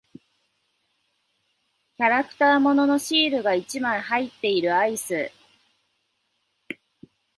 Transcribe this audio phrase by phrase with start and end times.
[1.95, 5.31] キャラクター物のシールが一枚入っているアイス。